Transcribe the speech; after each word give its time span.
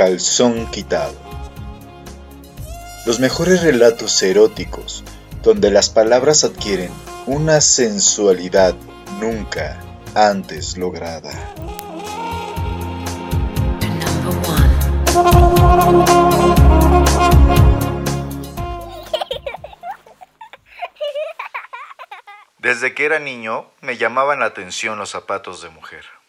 Calzón 0.00 0.66
quitado. 0.70 1.14
Los 3.04 3.20
mejores 3.20 3.60
relatos 3.60 4.22
eróticos, 4.22 5.04
donde 5.42 5.70
las 5.70 5.90
palabras 5.90 6.42
adquieren 6.42 6.90
una 7.26 7.60
sensualidad 7.60 8.74
nunca 9.20 9.78
antes 10.14 10.78
lograda. 10.78 11.32
Desde 22.56 22.94
que 22.94 23.04
era 23.04 23.18
niño 23.18 23.66
me 23.82 23.98
llamaban 23.98 24.40
la 24.40 24.46
atención 24.46 24.98
los 24.98 25.10
zapatos 25.10 25.60
de 25.60 25.68
mujer. 25.68 26.19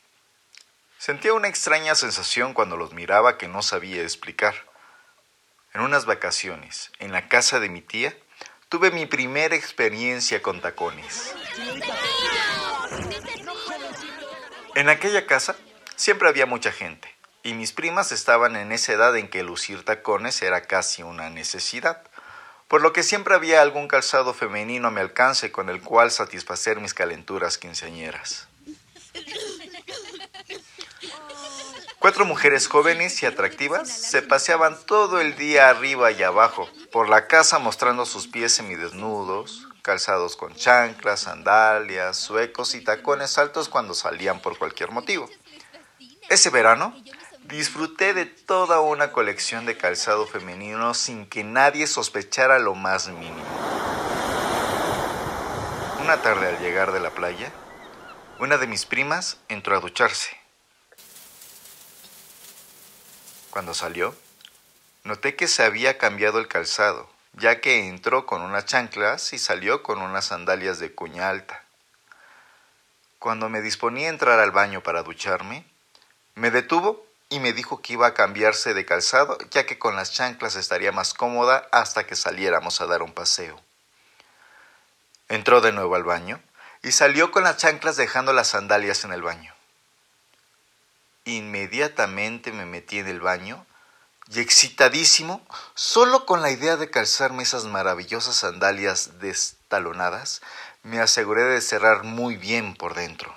Sentía 1.02 1.34
una 1.34 1.48
extraña 1.48 1.96
sensación 1.96 2.54
cuando 2.54 2.78
los 2.78 2.94
miraba 2.94 3.40
que 3.40 3.48
no 3.48 3.64
sabía 3.64 4.04
explicar. 4.04 4.54
En 5.74 5.82
unas 5.82 6.06
vacaciones, 6.06 6.92
en 7.00 7.12
la 7.12 7.28
casa 7.28 7.60
de 7.60 7.70
mi 7.70 7.82
tía, 7.82 8.16
tuve 8.70 8.92
mi 8.92 9.08
primera 9.08 9.56
experiencia 9.56 10.44
con 10.44 10.62
tacones. 10.62 11.34
En 14.76 14.90
aquella 14.90 15.26
casa 15.26 15.56
siempre 15.96 16.30
había 16.30 16.46
mucha 16.46 16.72
gente 16.72 17.12
y 17.42 17.56
mis 17.56 17.72
primas 17.72 18.12
estaban 18.12 18.56
en 18.56 18.72
esa 18.72 18.94
edad 18.94 19.18
en 19.18 19.28
que 19.28 19.42
lucir 19.42 19.84
tacones 19.84 20.40
era 20.44 20.68
casi 20.68 21.02
una 21.02 21.32
necesidad 21.32 22.04
por 22.68 22.84
lo 22.84 22.94
que 22.94 23.02
siempre 23.02 23.34
había 23.34 23.64
algún 23.64 23.88
calzado 23.88 24.36
femenino 24.36 24.90
a 24.90 24.92
mi 24.92 25.02
alcance 25.02 25.52
con 25.52 25.70
el 25.70 25.82
cual 25.82 26.12
satisfacer 26.12 26.80
mis 26.80 26.94
calenturas 26.94 27.58
quinceañeras. 27.58 28.51
Cuatro 32.02 32.26
mujeres 32.26 32.68
jóvenes 32.68 33.24
y 33.24 33.26
atractivas 33.26 33.88
se 33.88 34.22
paseaban 34.22 34.76
todo 34.86 35.22
el 35.22 35.38
día 35.38 35.70
arriba 35.70 36.12
y 36.12 36.22
abajo 36.22 36.68
por 36.92 37.08
la 37.08 37.28
casa 37.28 37.60
mostrando 37.60 38.06
sus 38.06 38.28
pies 38.28 38.52
semidesnudos, 38.54 39.70
calzados 39.84 40.36
con 40.36 40.54
chanclas, 40.56 41.22
sandalias, 41.22 42.18
suecos 42.18 42.76
y 42.76 42.84
tacones 42.84 43.38
altos 43.38 43.70
cuando 43.70 43.94
salían 43.94 44.42
por 44.42 44.58
cualquier 44.58 44.92
motivo. 44.92 45.30
Ese 46.28 46.50
verano 46.50 46.94
Disfruté 47.52 48.14
de 48.14 48.26
toda 48.26 48.80
una 48.80 49.12
colección 49.12 49.66
de 49.66 49.76
calzado 49.76 50.26
femenino 50.26 50.94
sin 50.94 51.26
que 51.26 51.44
nadie 51.44 51.86
sospechara 51.86 52.60
lo 52.60 52.76
más 52.76 53.10
mínimo. 53.10 53.44
Una 56.02 56.22
tarde 56.22 56.48
al 56.48 56.60
llegar 56.60 56.94
de 56.94 57.02
la 57.02 57.10
playa, 57.10 57.52
una 58.40 58.58
de 58.58 58.68
mis 58.68 58.86
primas 58.86 59.38
entró 59.50 59.76
a 59.76 59.82
ducharse. 59.82 60.41
Cuando 63.52 63.74
salió, 63.74 64.16
noté 65.04 65.36
que 65.36 65.50
se 65.50 65.64
había 65.64 65.98
cambiado 65.98 66.40
el 66.40 66.48
calzado, 66.48 67.10
ya 67.34 67.60
que 67.60 67.90
entró 67.90 68.26
con 68.26 68.42
unas 68.42 68.66
chanclas 68.66 69.34
y 69.34 69.40
salió 69.40 69.84
con 69.84 70.02
unas 70.02 70.26
sandalias 70.26 70.80
de 70.80 70.96
cuña 70.96 71.30
alta. 71.30 71.62
Cuando 73.20 73.50
me 73.50 73.62
disponía 73.62 74.08
a 74.08 74.12
entrar 74.12 74.40
al 74.40 74.52
baño 74.52 74.82
para 74.82 75.04
ducharme, 75.04 75.66
me 76.34 76.50
detuvo 76.50 77.06
y 77.30 77.42
me 77.42 77.52
dijo 77.52 77.82
que 77.82 77.94
iba 77.94 78.08
a 78.08 78.14
cambiarse 78.14 78.74
de 78.74 78.86
calzado, 78.86 79.38
ya 79.52 79.66
que 79.66 79.78
con 79.78 79.98
las 79.98 80.14
chanclas 80.14 80.56
estaría 80.56 80.94
más 80.94 81.14
cómoda 81.14 81.68
hasta 81.74 82.08
que 82.08 82.16
saliéramos 82.16 82.80
a 82.80 82.86
dar 82.86 83.04
un 83.04 83.14
paseo. 83.14 83.62
Entró 85.28 85.60
de 85.60 85.74
nuevo 85.74 85.96
al 85.96 86.06
baño 86.06 86.42
y 86.84 86.94
salió 86.94 87.32
con 87.32 87.44
las 87.44 87.58
chanclas 87.58 87.98
dejando 87.98 88.32
las 88.32 88.48
sandalias 88.48 89.04
en 89.04 89.12
el 89.12 89.22
baño. 89.22 89.54
Inmediatamente 91.26 92.52
me 92.52 92.66
metí 92.66 92.98
en 93.00 93.08
el 93.08 93.22
baño 93.22 93.66
y 94.28 94.40
excitadísimo, 94.40 95.46
solo 95.76 96.26
con 96.26 96.42
la 96.42 96.52
idea 96.52 96.78
de 96.78 96.90
calzarme 96.90 97.44
esas 97.44 97.66
maravillosas 97.66 98.38
sandalias 98.38 99.20
destalonadas, 99.20 100.42
me 100.84 101.00
aseguré 101.00 101.44
de 101.44 101.62
cerrar 101.62 102.04
muy 102.04 102.38
bien 102.38 102.76
por 102.76 102.96
dentro. 102.96 103.36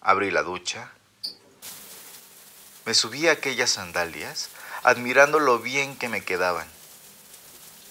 Abrí 0.00 0.30
la 0.30 0.42
ducha, 0.42 0.92
me 2.86 2.94
subí 2.94 3.28
a 3.28 3.32
aquellas 3.32 3.70
sandalias, 3.70 4.48
admirando 4.82 5.38
lo 5.38 5.58
bien 5.58 5.96
que 5.96 6.08
me 6.08 6.24
quedaban. 6.24 6.68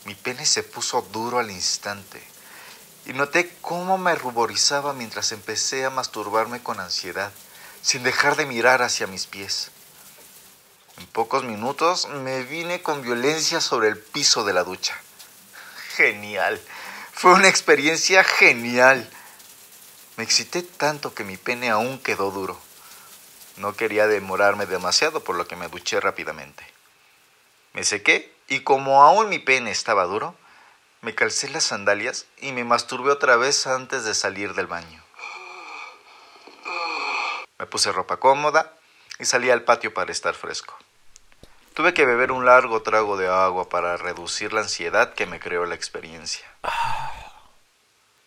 Mi 0.06 0.16
pene 0.16 0.46
se 0.46 0.64
puso 0.64 1.02
duro 1.04 1.40
al 1.40 1.52
instante 1.52 2.22
y 3.06 3.14
noté 3.14 3.54
cómo 3.62 3.98
me 3.98 4.16
ruborizaba 4.16 4.94
mientras 4.94 5.32
empecé 5.32 5.86
a 5.86 5.90
masturbarme 5.90 6.62
con 6.62 6.80
ansiedad, 6.80 7.32
sin 7.82 8.04
dejar 8.04 8.36
de 8.36 8.46
mirar 8.46 8.82
hacia 8.82 9.08
mis 9.08 9.26
pies. 9.26 9.72
En 10.98 11.08
pocos 11.08 11.44
minutos 11.44 12.08
me 12.10 12.44
vine 12.44 12.82
con 12.82 13.02
violencia 13.02 13.60
sobre 13.60 13.88
el 13.88 13.98
piso 13.98 14.44
de 14.44 14.54
la 14.54 14.64
ducha. 14.64 14.96
Genial. 15.96 16.62
Fue 17.12 17.34
una 17.34 17.48
experiencia 17.48 18.24
genial. 18.24 19.10
Me 20.18 20.24
excité 20.24 20.62
tanto 20.62 21.14
que 21.14 21.24
mi 21.24 21.38
pene 21.38 21.70
aún 21.70 22.00
quedó 22.00 22.32
duro. 22.32 22.60
No 23.58 23.76
quería 23.76 24.08
demorarme 24.08 24.66
demasiado, 24.66 25.24
por 25.24 25.36
lo 25.36 25.48
que 25.48 25.56
me 25.56 25.68
duché 25.68 26.00
rápidamente. 26.00 26.64
Me 27.74 27.84
sequé 27.84 28.34
y 28.48 28.62
como 28.62 29.04
aún 29.04 29.30
mi 29.30 29.40
pene 29.40 29.72
estaba 29.72 30.06
duro, 30.06 30.36
me 31.02 31.16
calcé 31.16 31.50
las 31.50 31.64
sandalias 31.64 32.28
y 32.38 32.52
me 32.52 32.64
masturbé 32.64 33.12
otra 33.12 33.36
vez 33.36 33.66
antes 33.66 34.06
de 34.06 34.14
salir 34.14 34.54
del 34.54 34.68
baño. 34.68 35.04
Me 37.58 37.66
puse 37.66 37.92
ropa 37.92 38.18
cómoda 38.18 38.74
y 39.20 39.26
salí 39.26 39.50
al 39.50 39.64
patio 39.64 39.94
para 39.94 40.12
estar 40.12 40.36
fresco. 40.36 40.78
Tuve 41.74 41.94
que 41.94 42.06
beber 42.06 42.32
un 42.32 42.46
largo 42.46 42.84
trago 42.84 43.18
de 43.18 43.28
agua 43.28 43.70
para 43.70 43.98
reducir 43.98 44.54
la 44.54 44.62
ansiedad 44.62 45.14
que 45.14 45.26
me 45.26 45.40
creó 45.40 45.66
la 45.66 45.76
experiencia. 45.76 46.46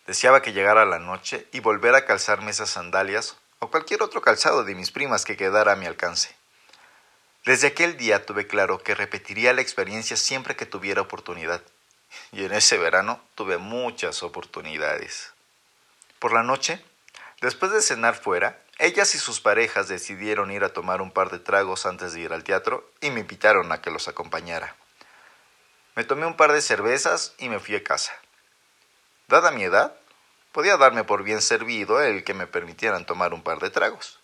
Deseaba 0.07 0.41
que 0.41 0.53
llegara 0.53 0.85
la 0.85 0.99
noche 0.99 1.47
y 1.51 1.61
volver 1.61 1.95
a 1.95 2.05
calzarme 2.05 2.51
esas 2.51 2.69
sandalias 2.69 3.37
o 3.59 3.71
cualquier 3.71 4.03
otro 4.03 4.21
calzado 4.21 4.63
de 4.63 4.75
mis 4.75 4.91
primas 4.91 5.23
que 5.25 5.37
quedara 5.37 5.73
a 5.73 5.75
mi 5.75 5.85
alcance. 5.85 6.35
Desde 7.45 7.67
aquel 7.67 7.95
día 7.95 8.25
tuve 8.25 8.47
claro 8.47 8.79
que 8.79 8.95
repetiría 8.95 9.53
la 9.53 9.61
experiencia 9.61 10.17
siempre 10.17 10.55
que 10.55 10.65
tuviera 10.65 11.01
oportunidad, 11.01 11.61
y 12.31 12.45
en 12.45 12.53
ese 12.53 12.77
verano 12.77 13.21
tuve 13.35 13.57
muchas 13.57 14.23
oportunidades. 14.23 15.33
Por 16.19 16.33
la 16.33 16.43
noche, 16.43 16.83
después 17.41 17.71
de 17.71 17.81
cenar 17.81 18.15
fuera, 18.15 18.61
ellas 18.77 19.15
y 19.15 19.19
sus 19.19 19.39
parejas 19.39 19.87
decidieron 19.87 20.51
ir 20.51 20.63
a 20.63 20.73
tomar 20.73 21.01
un 21.01 21.11
par 21.11 21.29
de 21.29 21.39
tragos 21.39 21.85
antes 21.85 22.13
de 22.13 22.21
ir 22.21 22.33
al 22.33 22.43
teatro 22.43 22.89
y 22.99 23.09
me 23.09 23.21
invitaron 23.21 23.71
a 23.71 23.81
que 23.81 23.91
los 23.91 24.07
acompañara. 24.07 24.75
Me 25.95 26.03
tomé 26.03 26.25
un 26.25 26.35
par 26.35 26.51
de 26.51 26.61
cervezas 26.61 27.33
y 27.37 27.47
me 27.47 27.59
fui 27.59 27.75
a 27.75 27.83
casa. 27.83 28.13
Dada 29.27 29.51
mi 29.51 29.63
edad, 29.63 29.95
podía 30.51 30.75
darme 30.75 31.05
por 31.05 31.23
bien 31.23 31.41
servido 31.41 32.01
el 32.01 32.23
que 32.23 32.33
me 32.33 32.47
permitieran 32.47 33.05
tomar 33.05 33.33
un 33.33 33.43
par 33.43 33.59
de 33.59 33.69
tragos. 33.69 34.19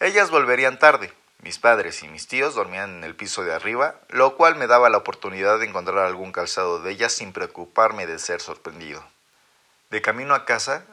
Ellas 0.00 0.30
volverían 0.30 0.78
tarde. 0.78 1.12
Mis 1.38 1.58
padres 1.58 2.02
y 2.02 2.08
mis 2.08 2.26
tíos 2.26 2.54
dormían 2.54 2.98
en 2.98 3.04
el 3.04 3.14
piso 3.14 3.44
de 3.44 3.54
arriba, 3.54 4.00
lo 4.08 4.36
cual 4.36 4.56
me 4.56 4.66
daba 4.66 4.88
la 4.88 4.98
oportunidad 4.98 5.58
de 5.58 5.66
encontrar 5.66 5.98
algún 5.98 6.32
calzado 6.32 6.80
de 6.80 6.92
ellas 6.92 7.12
sin 7.12 7.32
preocuparme 7.32 8.06
de 8.06 8.18
ser 8.18 8.40
sorprendido. 8.40 9.04
De 9.90 10.02
camino 10.02 10.34
a 10.34 10.44
casa, 10.44 10.84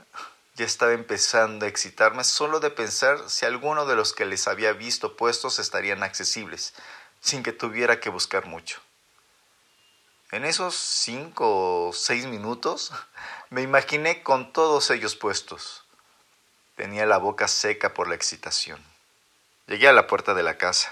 ya 0.56 0.66
estaba 0.66 0.94
empezando 0.94 1.66
a 1.66 1.70
excitarme 1.70 2.24
solo 2.24 2.60
de 2.60 2.70
pensar 2.70 3.30
si 3.30 3.46
alguno 3.46 3.86
de 3.86 3.96
los 3.96 4.14
que 4.14 4.26
les 4.26 4.48
había 4.48 4.74
visto 4.74 5.18
puestos 5.18 5.58
estarían 5.58 6.04
accesibles, 6.04 6.76
sin 7.20 7.42
que 7.42 7.54
tuviera 7.54 8.00
que 8.00 8.10
buscar 8.10 8.46
mucho. 8.46 8.80
En 10.32 10.46
esos 10.46 10.76
cinco 10.76 11.88
o 11.88 11.94
seis 11.94 12.26
minutos 12.26 12.92
me 13.50 13.62
imaginé 13.62 14.24
con 14.24 14.52
todos 14.52 14.92
ellos 14.92 15.16
puestos. 15.16 15.86
Tenía 16.76 17.06
la 17.06 17.18
boca 17.18 17.48
seca 17.48 17.94
por 17.94 18.08
la 18.08 18.16
excitación. 18.16 18.93
Llegué 19.68 19.88
a 19.88 19.94
la 19.94 20.08
puerta 20.08 20.34
de 20.34 20.44
la 20.44 20.58
casa. 20.58 20.92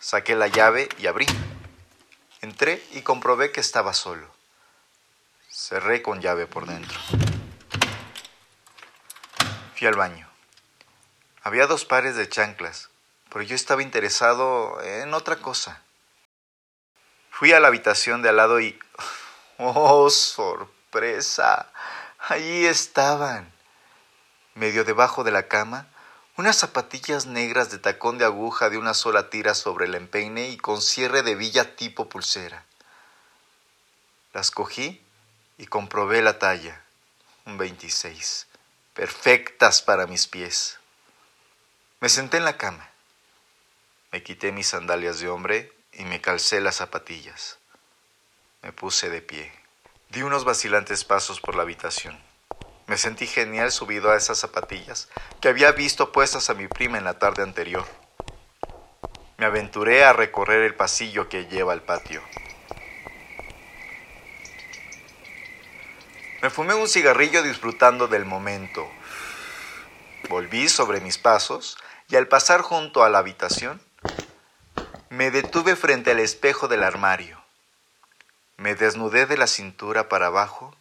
Saqué 0.00 0.34
la 0.34 0.46
llave 0.46 0.88
y 0.98 1.06
abrí. 1.06 1.26
Entré 2.40 2.82
y 2.92 3.02
comprobé 3.02 3.52
que 3.52 3.60
estaba 3.60 3.92
solo. 3.92 4.26
Cerré 5.50 6.00
con 6.00 6.22
llave 6.22 6.46
por 6.46 6.66
dentro. 6.66 6.98
Fui 9.76 9.86
al 9.86 9.96
baño. 9.96 10.28
Había 11.42 11.66
dos 11.66 11.84
pares 11.84 12.16
de 12.16 12.28
chanclas, 12.28 12.88
pero 13.28 13.42
yo 13.42 13.54
estaba 13.54 13.82
interesado 13.82 14.80
en 14.82 15.12
otra 15.12 15.36
cosa. 15.36 15.82
Fui 17.30 17.52
a 17.52 17.60
la 17.60 17.68
habitación 17.68 18.22
de 18.22 18.30
al 18.30 18.36
lado 18.36 18.60
y... 18.60 18.78
¡Oh, 19.58 20.08
sorpresa! 20.08 21.70
Allí 22.28 22.64
estaban, 22.66 23.52
medio 24.54 24.84
debajo 24.84 25.22
de 25.22 25.32
la 25.32 25.48
cama, 25.48 25.86
unas 26.38 26.56
zapatillas 26.56 27.26
negras 27.26 27.68
de 27.72 27.78
tacón 27.78 28.16
de 28.16 28.24
aguja 28.24 28.70
de 28.70 28.78
una 28.78 28.94
sola 28.94 29.28
tira 29.28 29.54
sobre 29.54 29.86
el 29.86 29.96
empeine 29.96 30.50
y 30.50 30.56
con 30.56 30.80
cierre 30.80 31.24
de 31.24 31.34
villa 31.34 31.74
tipo 31.74 32.08
pulsera. 32.08 32.64
Las 34.32 34.52
cogí 34.52 35.02
y 35.58 35.66
comprobé 35.66 36.22
la 36.22 36.38
talla, 36.38 36.84
un 37.44 37.58
26, 37.58 38.46
perfectas 38.94 39.82
para 39.82 40.06
mis 40.06 40.28
pies. 40.28 40.78
Me 41.98 42.08
senté 42.08 42.36
en 42.36 42.44
la 42.44 42.56
cama 42.56 42.88
Me 44.12 44.22
quité 44.22 44.52
mis 44.52 44.68
sandalias 44.68 45.18
de 45.18 45.28
hombre 45.28 45.72
y 45.92 46.04
me 46.04 46.20
calcé 46.20 46.60
las 46.60 46.76
zapatillas. 46.76 47.58
Me 48.62 48.72
puse 48.72 49.10
de 49.10 49.22
pie. 49.22 49.52
Di 50.10 50.22
unos 50.22 50.44
vacilantes 50.44 51.02
pasos 51.02 51.40
por 51.40 51.56
la 51.56 51.62
habitación. 51.62 52.27
Me 52.88 52.96
sentí 52.96 53.26
genial 53.26 53.70
subido 53.70 54.10
a 54.10 54.16
esas 54.16 54.38
zapatillas 54.38 55.08
que 55.42 55.48
había 55.48 55.72
visto 55.72 56.10
puestas 56.10 56.48
a 56.48 56.54
mi 56.54 56.68
prima 56.68 56.96
en 56.96 57.04
la 57.04 57.18
tarde 57.18 57.42
anterior. 57.42 57.86
Me 59.36 59.44
aventuré 59.44 60.04
a 60.04 60.14
recorrer 60.14 60.62
el 60.62 60.74
pasillo 60.74 61.28
que 61.28 61.46
lleva 61.46 61.74
al 61.74 61.82
patio. 61.82 62.22
Me 66.40 66.48
fumé 66.48 66.72
un 66.72 66.88
cigarrillo 66.88 67.42
disfrutando 67.42 68.08
del 68.08 68.24
momento. 68.24 68.88
Volví 70.30 70.70
sobre 70.70 71.00
mis 71.02 71.18
pasos 71.18 71.76
y 72.08 72.16
al 72.16 72.26
pasar 72.26 72.62
junto 72.62 73.04
a 73.04 73.10
la 73.10 73.18
habitación, 73.18 73.82
me 75.10 75.30
detuve 75.30 75.76
frente 75.76 76.12
al 76.12 76.20
espejo 76.20 76.68
del 76.68 76.84
armario. 76.84 77.38
Me 78.56 78.74
desnudé 78.74 79.26
de 79.26 79.36
la 79.36 79.46
cintura 79.46 80.08
para 80.08 80.28
abajo 80.28 80.74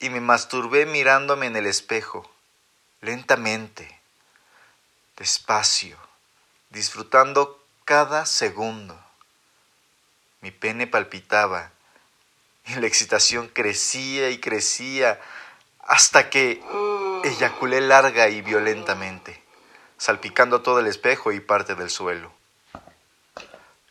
y 0.00 0.08
me 0.08 0.20
masturbé 0.20 0.86
mirándome 0.86 1.46
en 1.46 1.56
el 1.56 1.66
espejo, 1.66 2.28
lentamente, 3.02 4.00
despacio, 5.16 5.98
disfrutando 6.70 7.62
cada 7.84 8.24
segundo. 8.24 8.98
Mi 10.40 10.50
pene 10.50 10.86
palpitaba 10.86 11.70
y 12.66 12.76
la 12.76 12.86
excitación 12.86 13.48
crecía 13.48 14.30
y 14.30 14.38
crecía 14.38 15.20
hasta 15.80 16.30
que 16.30 16.62
eyaculé 17.24 17.82
larga 17.82 18.30
y 18.30 18.40
violentamente, 18.40 19.42
salpicando 19.98 20.62
todo 20.62 20.80
el 20.80 20.86
espejo 20.86 21.30
y 21.32 21.40
parte 21.40 21.74
del 21.74 21.90
suelo. 21.90 22.32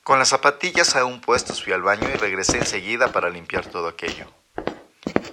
Con 0.04 0.18
las 0.18 0.30
zapatillas 0.30 0.96
aún 0.96 1.22
puestas 1.22 1.64
fui 1.64 1.72
al 1.72 1.84
baño 1.84 2.10
y 2.10 2.14
regresé 2.14 2.58
enseguida 2.58 3.12
para 3.12 3.30
limpiar 3.30 3.68
todo 3.68 3.88
aquello. 3.88 4.26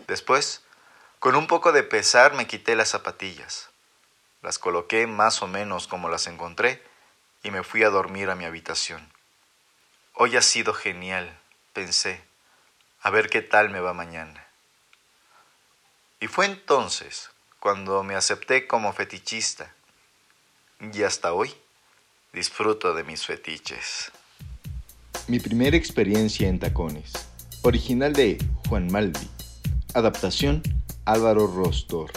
Después 0.06 0.65
con 1.18 1.34
un 1.34 1.46
poco 1.46 1.72
de 1.72 1.82
pesar 1.82 2.34
me 2.34 2.46
quité 2.46 2.76
las 2.76 2.90
zapatillas, 2.90 3.70
las 4.42 4.58
coloqué 4.58 5.06
más 5.06 5.42
o 5.42 5.46
menos 5.46 5.86
como 5.86 6.08
las 6.08 6.26
encontré 6.26 6.82
y 7.42 7.50
me 7.50 7.62
fui 7.62 7.82
a 7.82 7.90
dormir 7.90 8.30
a 8.30 8.34
mi 8.34 8.44
habitación. 8.44 9.10
Hoy 10.14 10.36
ha 10.36 10.42
sido 10.42 10.72
genial, 10.72 11.38
pensé, 11.72 12.22
a 13.00 13.10
ver 13.10 13.28
qué 13.28 13.42
tal 13.42 13.70
me 13.70 13.80
va 13.80 13.92
mañana. 13.92 14.46
Y 16.20 16.28
fue 16.28 16.46
entonces 16.46 17.30
cuando 17.60 18.02
me 18.02 18.14
acepté 18.14 18.66
como 18.66 18.92
fetichista 18.92 19.74
y 20.92 21.02
hasta 21.02 21.32
hoy 21.32 21.54
disfruto 22.32 22.94
de 22.94 23.04
mis 23.04 23.24
fetiches. 23.24 24.12
Mi 25.28 25.40
primera 25.40 25.76
experiencia 25.76 26.48
en 26.48 26.58
tacones, 26.58 27.12
original 27.62 28.12
de 28.12 28.38
Juan 28.68 28.86
Malvi, 28.90 29.28
adaptación 29.94 30.62
Álvaro 31.06 31.46
Rostor. 31.46 32.10